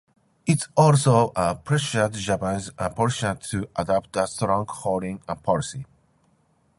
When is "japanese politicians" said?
2.13-3.47